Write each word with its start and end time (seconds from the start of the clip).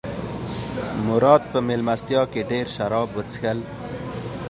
مراد 1.07 1.41
په 1.51 1.59
مېلمستیا 1.67 2.23
کې 2.31 2.41
ډېر 2.51 2.65
شراب 2.75 3.09
وڅښل. 3.13 3.59